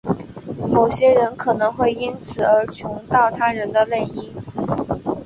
[0.71, 4.33] 某些人可能会因此而窃盗他人的内衣。